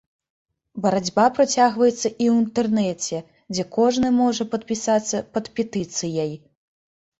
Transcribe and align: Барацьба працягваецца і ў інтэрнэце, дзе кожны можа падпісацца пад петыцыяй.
Барацьба 0.85 1.25
працягваецца 1.37 1.93
і 1.97 1.97
ў 1.97 2.31
інтэрнэце, 2.43 3.17
дзе 3.55 3.63
кожны 3.77 4.07
можа 4.23 4.49
падпісацца 4.57 5.17
пад 5.39 5.55
петыцыяй. 5.61 6.37